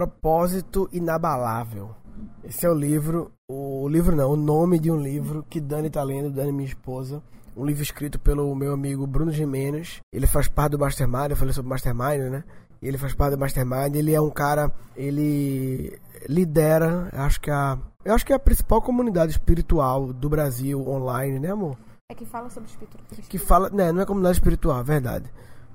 [0.00, 1.94] Propósito Inabalável.
[2.42, 6.02] Esse é o livro, o livro não, o nome de um livro que Dani tá
[6.02, 7.22] lendo, Dani minha esposa.
[7.54, 10.00] Um livro escrito pelo meu amigo Bruno Jimenez.
[10.10, 12.44] Ele faz parte do Mastermind, eu falei sobre Mastermind, né?
[12.80, 18.14] Ele faz parte do Mastermind, ele é um cara, ele lidera, acho que a eu
[18.14, 21.76] acho que é a principal comunidade espiritual do Brasil online, né, amor?
[22.10, 23.28] É que fala sobre espiritualidade.
[23.28, 25.30] Que fala, né, não é comunidade espiritual, verdade.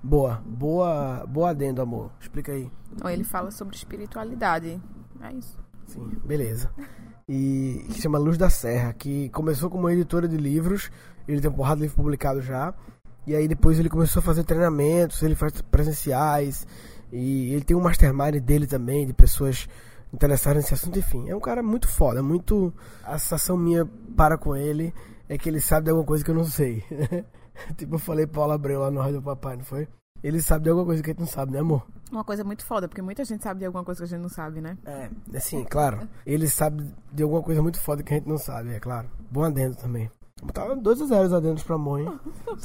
[0.06, 2.12] Boa, boa, boa adendo, amor.
[2.22, 2.70] Explica aí.
[3.04, 4.80] Ou ele fala sobre espiritualidade.
[5.20, 5.58] É isso.
[5.88, 6.70] Sim, beleza.
[7.28, 10.92] E que se chama Luz da Serra, que começou como editora de livros,
[11.28, 12.72] ele tem um porrada de livro publicado já.
[13.26, 16.68] E aí depois ele começou a fazer treinamentos, ele faz presenciais.
[17.12, 19.68] E ele tem um mastermind dele também, de pessoas
[20.14, 21.00] interessadas nesse assunto.
[21.00, 22.72] Enfim, é um cara muito foda, muito.
[23.04, 24.94] A sensação minha para com ele
[25.28, 26.84] é que ele sabe de alguma coisa que eu não sei.
[27.78, 29.88] tipo, eu falei Paulo Abreu lá no Rádio Papai, não foi?
[30.24, 31.86] Ele sabe de alguma coisa que a gente não sabe, né, amor?
[32.12, 34.30] Uma coisa muito foda, porque muita gente sabe de alguma coisa que a gente não
[34.30, 34.78] sabe, né?
[34.86, 36.08] É, assim, claro.
[36.26, 39.08] Ele sabe de alguma coisa muito foda que a gente não sabe, é claro.
[39.30, 40.10] Bom adendo também.
[40.54, 42.06] Tava 2 a 0 adendos pra mãe.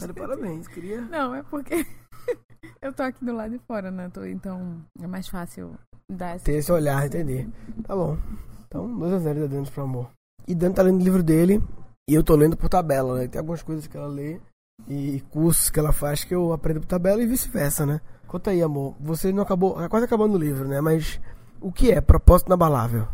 [0.06, 1.00] De parabéns, queria.
[1.02, 1.86] Não, é porque
[2.83, 4.08] eu tô aqui do lado de fora, né?
[4.08, 5.74] Tô, então é mais fácil
[6.11, 6.44] dar essa.
[6.44, 7.48] Ter esse olhar, entendi.
[7.84, 8.18] Tá bom.
[8.66, 10.11] Então, 2 a 0 adendos pro amor.
[10.46, 11.62] E Dan tá lendo o livro dele
[12.08, 13.28] e eu tô lendo por tabela, né?
[13.28, 14.41] Tem algumas coisas que ela lê
[14.89, 18.00] e cursos que ela faz que eu aprendo por tabela e vice-versa, né?
[18.27, 18.95] Conta aí, amor.
[19.00, 20.81] Você não acabou, tá quase acabando o livro, né?
[20.81, 21.20] Mas
[21.61, 23.08] o que é propósito inabalável?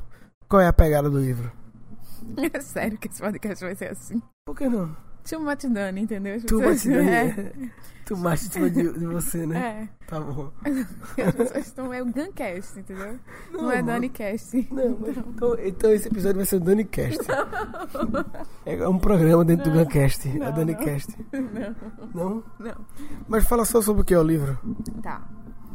[0.48, 1.50] Qual é a pegada do livro?
[2.52, 4.20] É sério que esse podcast vai ser assim.
[4.44, 4.96] Por que não?
[5.28, 6.40] Too much Dani, entendeu?
[6.40, 7.14] Tipo, bate Dani, é.
[7.14, 7.52] é.
[8.08, 9.58] Em cima de, de você, né?
[9.58, 10.06] É.
[10.06, 10.52] Tá bom.
[11.26, 11.92] As pessoas estão.
[11.92, 13.18] É o Guncast, entendeu?
[13.50, 13.86] Não, é amor.
[13.86, 14.68] DaniCast.
[14.70, 17.18] Não, mas então, então esse episódio vai ser o DaniCast.
[18.64, 21.16] É um programa dentro do Guncast, é Não, DaniCast.
[21.32, 21.76] Não,
[22.14, 22.44] Não?
[22.60, 22.74] não.
[23.26, 24.56] Mas fala só sobre o que é o livro,
[25.02, 25.26] Tá.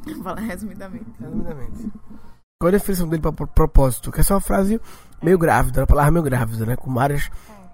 [0.05, 1.05] Vou falar resumidamente.
[1.19, 1.91] resumidamente.
[2.59, 4.11] Qual é a definição dele para propósito?
[4.11, 4.79] Que é só uma frase
[5.21, 6.75] meio grávida, uma palavra meio grávida, né?
[6.75, 7.29] Com várias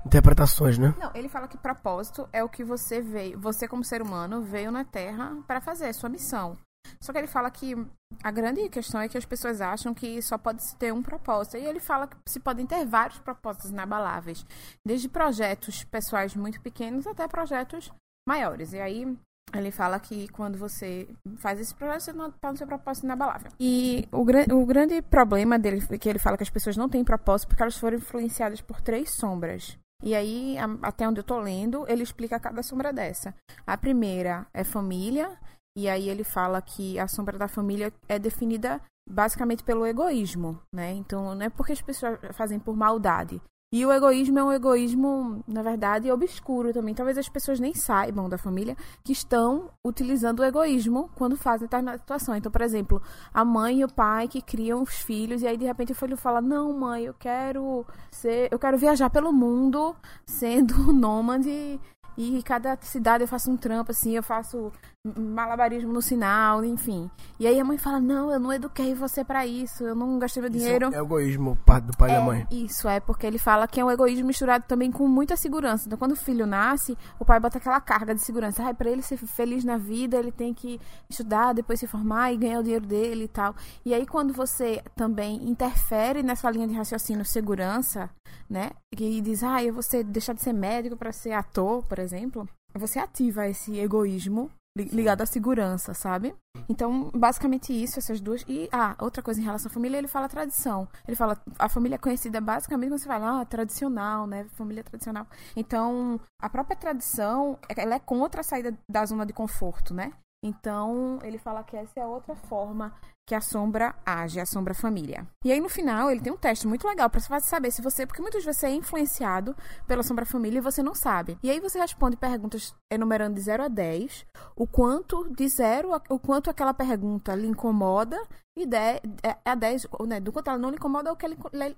[0.05, 0.93] interpretações, né?
[0.99, 4.71] Não, ele fala que propósito é o que você veio, você como ser humano veio
[4.71, 6.57] na Terra para fazer, é sua missão.
[7.01, 7.75] Só que ele fala que
[8.23, 11.57] a grande questão é que as pessoas acham que só pode se ter um propósito.
[11.57, 14.45] E ele fala que se podem ter vários propósitos inabaláveis,
[14.85, 17.91] desde projetos pessoais muito pequenos até projetos
[18.27, 18.73] maiores.
[18.73, 19.17] E aí
[19.53, 21.07] ele fala que quando você
[21.37, 23.51] faz esse projeto, você não está no seu propósito inabalável.
[23.59, 24.21] E o,
[24.55, 27.77] o grande problema dele, que ele fala que as pessoas não têm propósito porque elas
[27.77, 29.77] foram influenciadas por três sombras.
[30.03, 33.33] E aí, a- até onde eu tô lendo, ele explica cada sombra dessa.
[33.65, 35.37] A primeira é família,
[35.77, 40.91] e aí ele fala que a sombra da família é definida basicamente pelo egoísmo, né?
[40.93, 43.41] Então, não é porque as pessoas fazem por maldade.
[43.69, 46.95] E o egoísmo é um egoísmo, na verdade, obscuro também.
[46.95, 51.97] Talvez as pessoas nem saibam da família que estão utilizando o egoísmo quando fazem determinada
[51.97, 52.33] situação.
[52.33, 53.01] Então, por exemplo,
[53.33, 56.15] a mãe e o pai que criam os filhos e aí de repente o filho
[56.15, 59.93] fala: "Não, mãe, eu quero ser, eu quero viajar pelo mundo
[60.25, 61.77] sendo nômade
[62.17, 64.71] e cada cidade eu faço um trampo assim, eu faço
[65.15, 67.09] malabarismo no sinal, enfim.
[67.39, 70.41] E aí a mãe fala: "Não, eu não eduquei você pra isso, eu não gastei
[70.41, 70.87] meu dinheiro".
[70.87, 72.47] Isso é egoísmo do pai e da É, mãe.
[72.51, 75.85] Isso, é porque ele fala que é um egoísmo misturado também com muita segurança.
[75.85, 78.63] Então, quando o filho nasce, o pai bota aquela carga de segurança.
[78.63, 80.79] Ai, pra ele ser feliz na vida, ele tem que
[81.09, 83.55] estudar, depois se formar e ganhar o dinheiro dele e tal.
[83.85, 88.09] E aí, quando você também interfere nessa linha de raciocínio segurança,
[88.49, 88.71] né?
[88.93, 92.47] E diz, ah, eu vou ser, deixar de ser médico pra ser ator, por exemplo.
[92.73, 96.33] Você ativa esse egoísmo li- ligado à segurança, sabe?
[96.69, 98.43] Então, basicamente isso, essas duas.
[98.47, 100.87] E, ah, outra coisa em relação à família, ele fala tradição.
[101.07, 104.45] Ele fala, a família é conhecida basicamente quando você fala, ah, tradicional, né?
[104.55, 105.27] Família tradicional.
[105.55, 110.13] Então, a própria tradição, ela é contra a saída da zona de conforto, né?
[110.47, 112.93] Então, ele fala que essa é outra forma
[113.27, 115.27] que a sombra age, a sombra família.
[115.43, 118.05] E aí, no final, ele tem um teste muito legal pra você saber se você.
[118.07, 119.53] Porque muitas vezes você é influenciado
[119.85, 121.37] pela sombra família e você não sabe.
[121.43, 124.25] E aí você responde perguntas enumerando de 0 a 10,
[124.55, 128.17] o quanto de 0, a- o quanto aquela pergunta lhe incomoda,
[128.57, 129.01] e de, é,
[129.43, 131.25] a 10, ou, né, do quanto ela não lhe incomoda ou que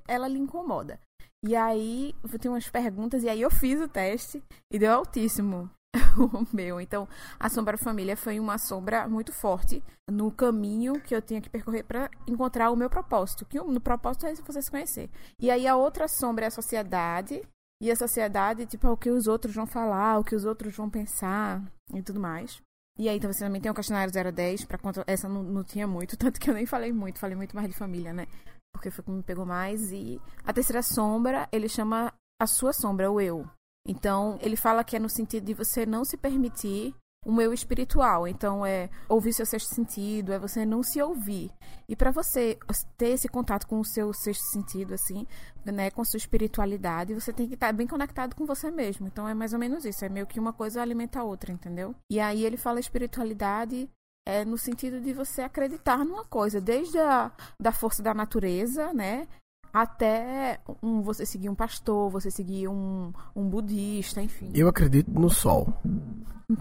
[0.08, 1.00] ela, lhe incomoda.
[1.44, 5.70] E aí, tem umas perguntas, e aí eu fiz o teste e deu altíssimo
[6.18, 6.80] o meu.
[6.80, 7.08] Então,
[7.40, 11.84] a sombra família foi uma sombra muito forte no caminho que eu tinha que percorrer
[11.84, 13.46] para encontrar o meu propósito.
[13.46, 15.10] Que no propósito é você se conhecer.
[15.40, 17.42] E aí a outra sombra é a sociedade.
[17.82, 20.76] E a sociedade, tipo, é o que os outros vão falar, o que os outros
[20.76, 21.64] vão pensar
[21.94, 22.62] e tudo mais.
[22.98, 25.02] E aí, então, você também tem o questionário 0 a 10, pra conta...
[25.08, 27.74] essa não, não tinha muito, tanto que eu nem falei muito, falei muito mais de
[27.74, 28.28] família, né?
[28.74, 29.94] Porque foi o que me pegou mais.
[29.94, 33.48] E a terceira sombra, ele chama a sua sombra, o eu.
[33.90, 36.94] Então, ele fala que é no sentido de você não se permitir
[37.26, 38.28] o meu espiritual.
[38.28, 41.52] Então é ouvir seu sexto sentido, é você não se ouvir.
[41.88, 42.58] E para você
[42.98, 45.26] ter esse contato com o seu sexto sentido, assim,
[45.66, 49.08] né, com sua espiritualidade, você tem que estar bem conectado com você mesmo.
[49.08, 50.06] Então é mais ou menos isso.
[50.06, 51.96] É meio que uma coisa alimenta a outra, entendeu?
[52.12, 53.90] E aí ele fala espiritualidade
[54.28, 59.28] é no sentido de você acreditar numa coisa, desde a da força da natureza, né?
[59.74, 64.52] Até um, você seguir um pastor, você seguir um, um budista, enfim.
[64.54, 65.74] Eu acredito no sol.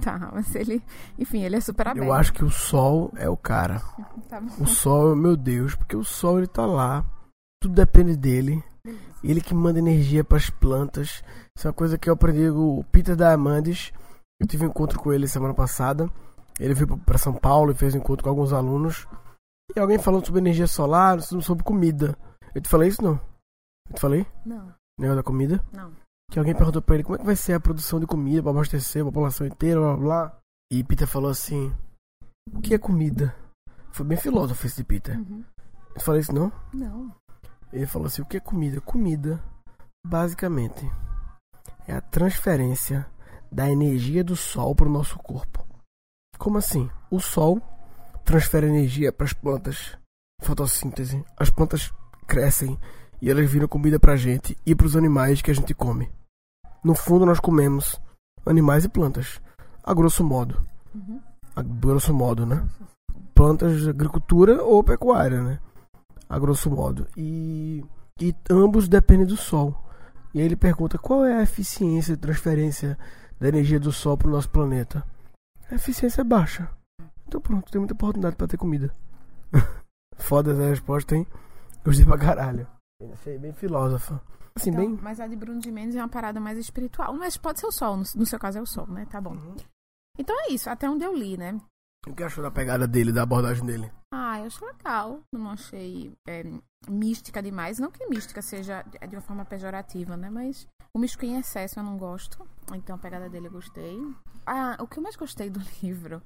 [0.03, 0.83] Tá, mas ele.
[1.19, 2.07] Enfim, ele é super aberto.
[2.07, 3.81] Eu acho que o sol é o cara.
[4.29, 4.63] Tá bom.
[4.63, 7.05] O sol, meu Deus, porque o sol ele tá lá.
[7.61, 8.63] Tudo depende dele.
[9.25, 11.23] Ele que manda energia para as plantas.
[11.57, 13.93] Isso é uma coisa que eu aprendi com o Peter Diamandis.
[14.41, 16.09] Eu tive um encontro com ele semana passada.
[16.61, 19.09] Ele veio para São Paulo e fez um encontro com alguns alunos.
[19.75, 22.17] E alguém falando sobre energia solar, sobre comida.
[22.55, 23.21] Eu te falei isso não?
[23.89, 24.27] Eu te falei?
[24.45, 25.65] Não, Negócio da comida?
[25.73, 25.93] não.
[26.31, 28.51] Que alguém perguntou pra ele como é que vai ser a produção de comida pra
[28.51, 30.39] abastecer a população inteira, blá blá blá.
[30.71, 31.75] E Peter falou assim:
[32.53, 33.35] O que é comida?
[33.93, 35.17] Foi bem filósofo esse de Peter.
[35.19, 35.43] Uhum.
[35.95, 36.53] Eu falei isso não?
[36.75, 37.11] Não.
[37.73, 38.79] Ele falou assim: O que é comida?
[38.83, 39.43] Comida,
[40.07, 40.85] basicamente,
[41.87, 43.11] é a transferência
[43.51, 45.67] da energia do sol para o nosso corpo.
[46.37, 46.91] Como assim?
[47.11, 47.59] O sol
[48.23, 49.97] transfere energia para as plantas,
[50.43, 51.25] fotossíntese.
[51.39, 51.91] As plantas
[52.29, 52.79] crescem
[53.21, 56.09] e elas viram comida pra gente e para os animais que a gente come.
[56.85, 58.01] No fundo, nós comemos
[58.47, 59.41] animais e plantas,
[59.83, 60.61] a grosso modo.
[60.95, 61.21] Uhum.
[61.57, 62.65] A grosso modo, né?
[63.35, 65.59] Plantas de agricultura ou pecuária, né?
[66.29, 67.07] A grosso modo.
[67.17, 67.83] E,
[68.21, 69.85] e ambos dependem do sol.
[70.33, 72.99] E aí ele pergunta qual é a eficiência de transferência
[73.41, 75.05] da energia do sol para o nosso planeta.
[75.71, 76.69] A eficiência é baixa.
[77.27, 78.93] Então pronto, tem muita oportunidade para ter comida.
[80.17, 81.27] Foda essa resposta, hein?
[81.85, 82.67] Gostei pra caralho.
[83.13, 84.21] Achei bem filósofa.
[84.55, 84.99] Assim, Então, bem.
[85.01, 87.15] Mas a de Bruno de Mendes é uma parada mais espiritual.
[87.15, 89.07] Mas pode ser o sol, no, no seu caso é o sol, né?
[89.07, 89.35] Tá bom.
[89.35, 89.57] Uhum.
[90.19, 91.59] Então é isso, até onde eu li, né?
[92.07, 93.93] O que achou da pegada dele, da abordagem dele?
[94.13, 95.21] Ah, eu achei legal.
[95.33, 96.43] Não achei é,
[96.89, 97.79] mística demais.
[97.79, 100.29] Não que mística seja de de uma forma pejorativa, né?
[100.31, 102.45] Mas o místico em excesso eu não gosto.
[102.75, 103.97] Então a pegada dele eu gostei.
[104.47, 106.23] Ah, o que eu mais gostei do livro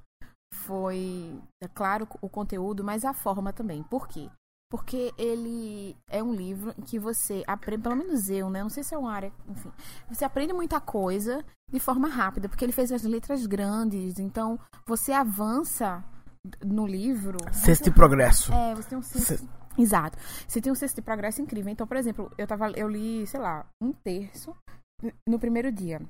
[0.53, 3.83] foi, é claro, o conteúdo, mas a forma também.
[3.83, 4.29] Por quê?
[4.73, 8.63] Porque ele é um livro em que você aprende, pelo menos eu, né?
[8.63, 9.71] Não sei se é uma área, enfim.
[10.09, 15.11] Você aprende muita coisa de forma rápida, porque ele fez as letras grandes, então você
[15.11, 16.03] avança
[16.65, 17.37] no livro.
[17.51, 18.51] Senso de progresso.
[18.51, 19.37] É, você tem um senso.
[19.37, 20.17] Se- Exato.
[20.47, 21.71] Você tem um senso de progresso incrível.
[21.71, 24.55] Então, por exemplo, eu tava, eu li, sei lá, um terço
[25.29, 26.01] no primeiro dia.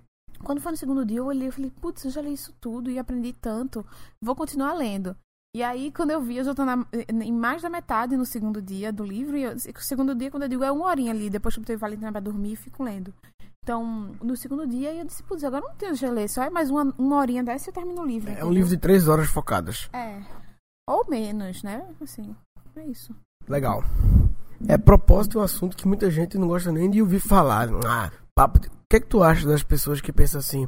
[0.41, 2.89] Quando foi no segundo dia, eu olhei e falei, putz, eu já li isso tudo
[2.89, 3.85] e aprendi tanto.
[4.21, 5.15] Vou continuar lendo.
[5.55, 6.83] E aí, quando eu vi, eu já tô na-
[7.23, 9.37] em mais da metade no segundo dia do livro.
[9.37, 11.63] E eu- o segundo dia, quando eu digo, é uma horinha ali, depois que eu
[11.63, 13.13] botei o Valentina pra dormir, fico lendo.
[13.63, 16.91] Então, no segundo dia, eu disse, putz, agora não tenho ler, só é mais uma,
[16.97, 18.29] uma horinha dessa e eu termino o livro.
[18.29, 18.51] É um entendeu?
[18.51, 19.87] livro de três horas focadas.
[19.93, 20.21] É.
[20.89, 21.87] Ou menos, né?
[22.01, 22.35] Assim,
[22.75, 23.15] é isso.
[23.47, 23.83] Legal.
[24.67, 27.69] É propósito um assunto que muita gente não gosta nem de ouvir falar.
[27.87, 28.69] Ah, papo de...
[28.93, 30.67] O que é que tu acha das pessoas que pensam assim?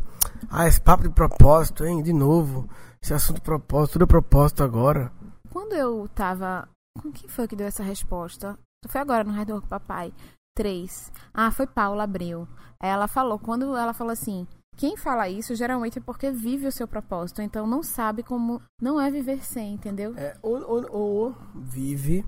[0.49, 2.01] Ah, esse papo de propósito, hein?
[2.01, 2.67] De novo.
[2.99, 5.11] Esse assunto de propósito, tudo é propósito agora.
[5.51, 6.67] Quando eu tava.
[6.99, 8.57] Com quem foi que deu essa resposta?
[8.87, 10.11] Foi agora no Redor com Papai.
[10.57, 11.11] Três.
[11.31, 12.47] Ah, foi Paula Abreu.
[12.81, 14.47] Ela falou, quando ela falou assim.
[14.75, 18.99] Quem fala isso geralmente é porque vive o seu propósito, então não sabe como não
[18.99, 20.15] é viver sem, entendeu?
[20.17, 22.25] É, ou, ou, ou vive,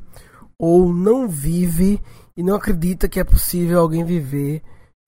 [0.59, 1.99] ou não vive
[2.37, 4.61] e não acredita que é possível alguém viver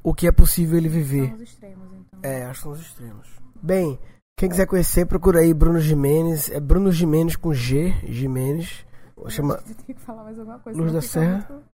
[0.03, 1.27] o que é possível ele viver.
[1.27, 2.19] São os extremos, então.
[2.23, 3.27] É, acho que são os extremos.
[3.61, 3.99] Bem,
[4.37, 6.49] quem quiser conhecer, procura aí Bruno Jimenez.
[6.49, 8.85] É Bruno Jimenez com G, Jimenez.
[9.27, 9.57] Chama.
[9.57, 10.79] Você tem que falar mais alguma coisa.
[10.79, 11.45] Luz da fica Serra?
[11.49, 11.65] Muito,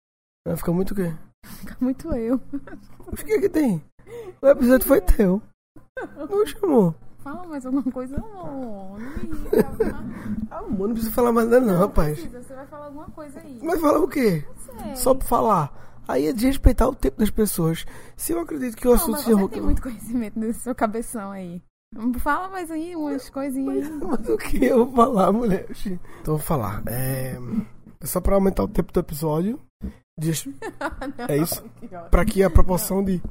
[0.48, 1.14] Vai ficar muito o quê?
[1.46, 2.42] fica muito eu.
[3.08, 3.84] O que é que tem?
[4.42, 5.42] O episódio foi teu.
[6.18, 6.96] Não chamou.
[7.20, 8.18] Fala mais alguma coisa.
[8.18, 8.98] Não, não.
[10.58, 12.20] Amor, não precisa falar mais nada não, rapaz.
[12.20, 13.60] precisa, Você vai falar alguma coisa aí.
[13.64, 14.46] Mas falar o quê?
[14.96, 15.85] Só pra falar.
[16.08, 17.86] Aí é de respeitar o tempo das pessoas.
[18.16, 21.32] Se eu acredito que o Não, assunto mas você tem muito conhecimento nesse seu cabeção
[21.32, 21.62] aí.
[22.20, 23.90] Fala mais aí umas coisinhas.
[24.02, 25.66] Mas o que eu vou falar, mulher?
[25.72, 26.84] Então eu vou falar.
[26.88, 27.38] É,
[28.02, 29.60] é só pra aumentar o tempo do episódio.
[30.20, 30.48] Diz-
[31.30, 31.64] É isso?
[32.12, 33.22] Pra que a proporção de.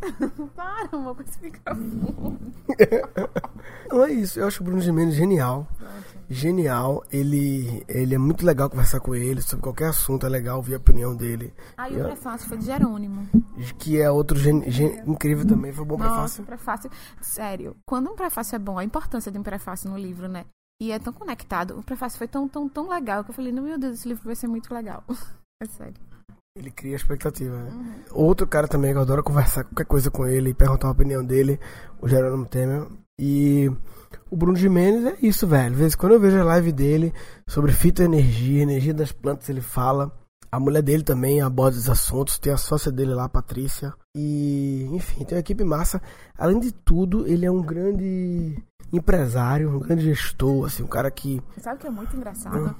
[0.54, 2.38] Para, amor, com esse microfone.
[3.90, 4.38] Não é isso.
[4.38, 5.66] Eu acho o Bruno Gimenez genial.
[6.28, 7.04] Genial.
[7.10, 10.26] Ele, ele é muito legal conversar com ele sobre qualquer assunto.
[10.26, 11.52] É legal ouvir a opinião dele.
[11.76, 13.26] Aí o prefácio foi de Jerônimo.
[13.78, 15.72] Que é outro gen, gen- incrível também.
[15.72, 16.44] Foi bom pra Nossa, fácil.
[16.44, 16.90] prefácio.
[17.20, 20.44] Sério, quando um prefácio é bom, a importância de um prefácio no livro, né?
[20.80, 21.78] E é tão conectado.
[21.78, 24.34] O prefácio foi tão, tão, tão legal que eu falei, meu Deus, esse livro vai
[24.36, 25.02] ser muito legal.
[25.60, 25.94] É sério.
[26.56, 28.04] Ele cria expectativa, né?
[28.12, 31.24] Outro cara também que eu adoro conversar qualquer coisa com ele e perguntar a opinião
[31.24, 31.58] dele,
[32.00, 32.86] o Jerônimo Temer.
[33.20, 33.68] E
[34.30, 35.72] o Bruno Jimenez é isso, velho.
[35.72, 37.12] Às vezes quando eu vejo a live dele
[37.46, 40.12] sobre fitoenergia, energia das plantas, ele fala.
[40.50, 43.92] A mulher dele também aborda os assuntos, tem a sócia dele lá, a Patrícia.
[44.16, 46.00] E, enfim, tem uma equipe massa.
[46.38, 48.56] Além de tudo, ele é um grande
[48.90, 51.42] empresário, um grande gestor, assim, um cara que.
[51.60, 52.74] Sabe o que é muito engraçado?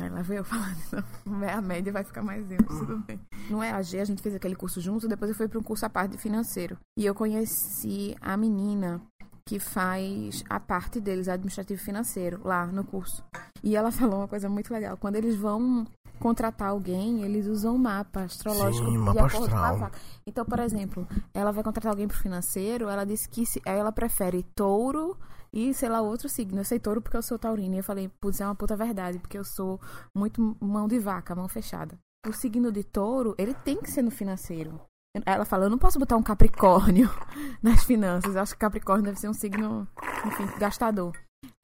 [0.00, 0.76] Aí lá veio eu falando,
[1.26, 3.20] não é a média, vai ficar mais eu, tudo bem.
[3.50, 5.90] No EAG, a gente fez aquele curso junto, depois eu fui para um curso à
[5.90, 6.76] parte de financeiro.
[6.96, 9.00] E eu conheci a menina
[9.48, 13.24] que faz a parte deles, administrativo financeiro, lá no curso.
[13.62, 14.98] E ela falou uma coisa muito legal.
[14.98, 15.86] Quando eles vão
[16.20, 19.90] contratar alguém, eles usam um mapa astrológico Sim, mapa astral.
[20.26, 24.42] Então, por exemplo, ela vai contratar alguém pro financeiro, ela disse que se, ela prefere
[24.54, 25.16] touro
[25.50, 26.60] e, sei lá, outro signo.
[26.60, 27.76] Eu sei touro porque eu sou taurina.
[27.76, 29.80] E eu falei, putz, é uma puta verdade, porque eu sou
[30.14, 31.98] muito mão de vaca, mão fechada.
[32.28, 34.78] O signo de touro, ele tem que ser no financeiro.
[35.26, 37.10] Ela fala, eu não posso botar um capricórnio
[37.62, 38.34] nas finanças.
[38.34, 39.86] Eu acho que capricórnio deve ser um signo,
[40.26, 41.12] enfim, gastador.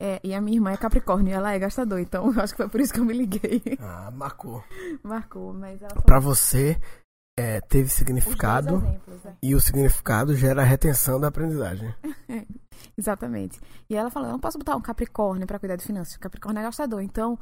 [0.00, 2.68] É, e a minha irmã é capricórnio, ela é gastador, então eu acho que foi
[2.68, 3.62] por isso que eu me liguei.
[3.80, 4.62] Ah, marcou.
[5.02, 6.80] Marcou, mas ela falou Pra você,
[7.36, 8.76] é, teve significado.
[8.76, 9.36] exemplos, é.
[9.42, 11.92] E o significado gera a retenção da aprendizagem.
[12.96, 13.60] Exatamente.
[13.88, 16.16] E ela falou: eu não posso botar um Capricórnio para cuidar de finanças.
[16.16, 17.00] Capricórnio é gastador.
[17.00, 17.38] Então,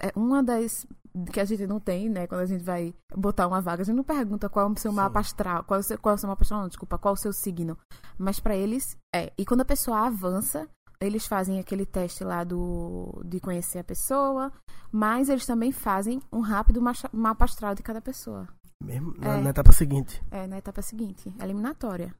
[0.00, 0.86] é uma das
[1.32, 2.26] que a gente não tem, né?
[2.26, 4.92] Quando a gente vai botar uma vaga, a gente não pergunta qual é o seu
[4.92, 7.14] mapa astral, qual é o seu, qual é o seu mapa astral, não, desculpa, qual
[7.14, 7.78] é o seu signo.
[8.18, 9.32] Mas para eles é.
[9.36, 10.68] E quando a pessoa avança,
[11.00, 14.52] eles fazem aquele teste lá do de conhecer a pessoa,
[14.90, 16.80] mas eles também fazem um rápido
[17.12, 18.48] mapa astral de cada pessoa.
[18.82, 19.40] Mesmo na, É.
[19.42, 20.22] na etapa seguinte.
[20.30, 22.14] É, na etapa seguinte, eliminatória.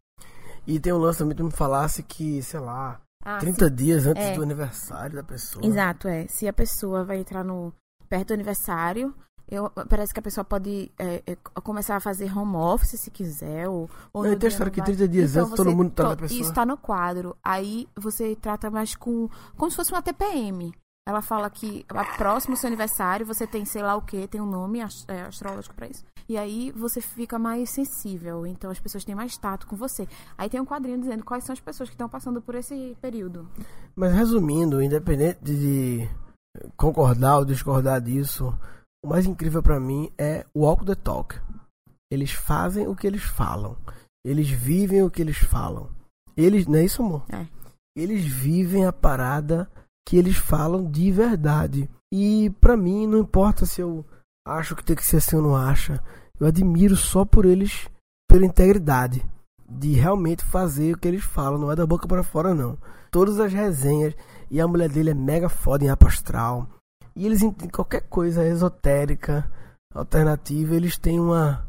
[0.67, 4.23] E tem um lance também que me falasse que, sei lá, Ah, 30 dias antes
[4.23, 4.35] É.
[4.35, 5.65] do aniversário da pessoa.
[5.65, 6.27] Exato, é.
[6.29, 7.73] Se a pessoa vai entrar no
[8.09, 9.13] perto do aniversário,
[9.49, 13.69] eu, parece que a pessoa pode é, é, começar a fazer home office se quiser.
[13.69, 14.87] Ou, ou Não, tem a história que vai.
[14.87, 16.41] 30 dias Então, antes todo mundo a to- pessoa.
[16.41, 17.37] Isso tá no quadro.
[17.45, 19.29] Aí você trata mais com.
[19.57, 20.73] Como se fosse uma TPM.
[21.09, 24.47] Ela fala que a próximo seu aniversário você tem sei lá o que, tem um
[24.47, 26.05] nome é, astrológico pra isso.
[26.29, 28.47] E aí você fica mais sensível.
[28.47, 30.09] Então as pessoas têm mais tato com você.
[30.37, 33.49] Aí tem um quadrinho dizendo quais são as pessoas que estão passando por esse período.
[33.95, 36.09] Mas resumindo, independente de
[36.77, 38.53] concordar ou discordar disso,
[39.05, 41.39] o mais incrível pra mim é o walk the talk.
[42.11, 43.77] Eles fazem o que eles falam.
[44.25, 45.89] Eles vivem o que eles falam.
[46.37, 47.25] Eles, não é isso, amor?
[47.33, 47.47] É.
[47.97, 49.71] Eles vivem a parada
[50.07, 51.89] que eles falam de verdade.
[52.13, 54.05] E pra mim não importa se eu
[54.47, 56.03] acho que tem que ser assim ou não acha.
[56.39, 57.89] Eu admiro só por eles
[58.29, 59.25] pela integridade
[59.69, 62.79] de realmente fazer o que eles falam, não é da boca para fora não.
[63.11, 64.15] Todas as resenhas
[64.51, 66.69] e a mulher dele é mega foda em mapa astral.
[67.15, 69.51] E eles entendem qualquer coisa esotérica,
[69.95, 71.67] alternativa, eles têm uma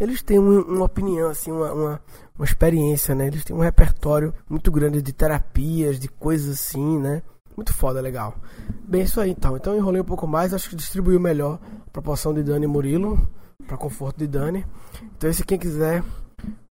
[0.00, 2.02] eles têm um- uma opinião assim, uma, uma,
[2.36, 3.26] uma experiência, né?
[3.26, 7.20] Eles têm um repertório muito grande de terapias, de coisas assim, né?
[7.58, 8.36] Muito foda, legal.
[8.86, 9.56] Bem, isso aí então.
[9.56, 12.68] Então eu enrolei um pouco mais, acho que distribuiu melhor a proporção de Dani e
[12.68, 13.28] Murilo,
[13.66, 14.64] para conforto de Dani.
[15.16, 16.04] Então, se quem quiser,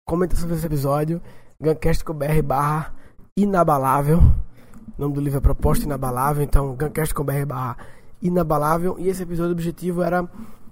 [0.05, 1.21] comenta sobre esse episódio,
[1.57, 2.93] gancast.com.br barra
[3.37, 4.17] inabalável.
[4.17, 7.77] O nome do livro é Proposta Inabalável, então gancast.com.br barra
[8.21, 8.97] inabalável.
[8.99, 10.29] E esse episódio o objetivo era,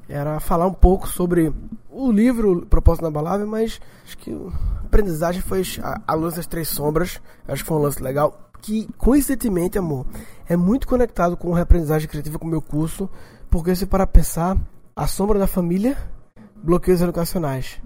[0.10, 1.54] era falar um pouco sobre
[1.90, 7.22] o livro Proposta Inabalável, mas acho que a aprendizagem foi a, a das três sombras.
[7.48, 8.51] Acho que foi um lance legal.
[8.62, 10.06] Que, coincidentemente, amor,
[10.48, 13.10] é muito conectado com a aprendizagem criativa com o meu curso,
[13.50, 14.58] porque se para pensar,
[14.96, 15.98] a sombra da família,
[16.64, 17.82] bloqueios educacionais.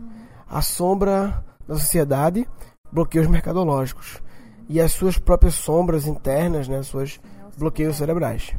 [0.48, 2.48] A sombra da sociedade,
[2.92, 4.22] bloqueios mercadológicos.
[4.68, 7.20] E as suas próprias sombras internas, né, suas
[7.58, 8.54] bloqueios cerebrais.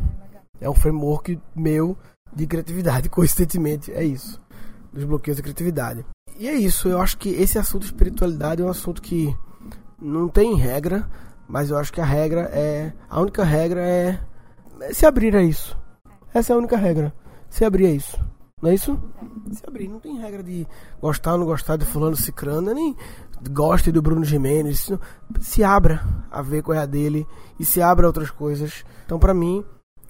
[0.60, 1.96] É um framework meu
[2.34, 4.40] de criatividade, coincidentemente, é isso.
[4.92, 6.04] Dos bloqueios de criatividade.
[6.38, 9.34] E é isso, eu acho que esse assunto de espiritualidade é um assunto que
[10.00, 11.08] não tem regra,
[11.48, 12.92] mas eu acho que a regra é.
[13.08, 14.20] A única regra é,
[14.80, 15.76] é se abrir a isso.
[16.32, 17.12] Essa é a única regra.
[17.48, 18.18] Se abrir a isso.
[18.60, 18.98] Não é isso?
[19.52, 19.88] Se abrir.
[19.88, 20.66] Não tem regra de
[21.00, 22.96] gostar ou não gostar de fulano cicrano, nem
[23.50, 24.90] goste do Bruno Jimenez.
[25.40, 27.26] Se abra a ver qual é a dele
[27.58, 28.84] e se abra a outras coisas.
[29.04, 29.64] Então, pra mim,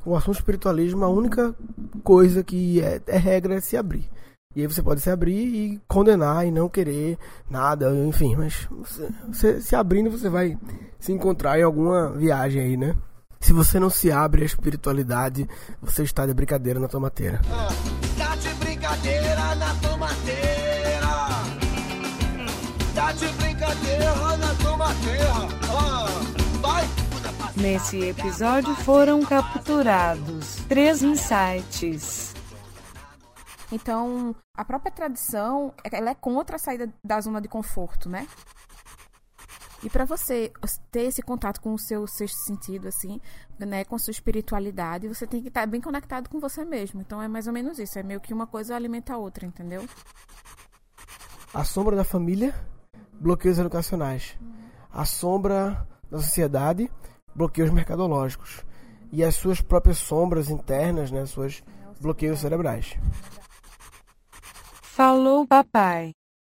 [0.05, 1.55] o assunto espiritualismo, a única
[2.03, 4.09] coisa que é, é regra é se abrir.
[4.55, 7.19] E aí você pode se abrir e condenar e não querer
[7.51, 10.57] nada, enfim, mas você, você se abrindo você vai
[10.99, 12.95] se encontrar em alguma viagem aí, né?
[13.41, 15.49] Se você não se abre à espiritualidade,
[15.81, 17.41] você está de brincadeira na tomateira.
[18.19, 21.07] Tá de brincadeira na tomateira.
[22.95, 25.33] Tá de brincadeira na tomateira.
[25.71, 26.07] Ah,
[26.61, 26.85] vai.
[27.57, 32.35] Nesse episódio foram capturados três insights.
[33.71, 38.27] Então, a própria tradição, ela é contra a saída da zona de conforto, né?
[39.83, 40.51] E para você
[40.91, 43.21] ter esse contato com o seu sexto sentido, assim,
[43.59, 47.01] né, com sua espiritualidade, você tem que estar bem conectado com você mesmo.
[47.01, 47.99] Então é mais ou menos isso.
[47.99, 49.87] É meio que uma coisa alimenta a outra, entendeu?
[51.53, 52.55] A sombra da família,
[53.13, 54.37] bloqueios educacionais.
[54.91, 56.91] A sombra da sociedade,
[57.35, 58.65] bloqueios mercadológicos.
[59.13, 61.63] E as suas próprias sombras internas, né, suas
[62.01, 62.97] bloqueios cerebrais.
[64.83, 66.13] Falou, papai.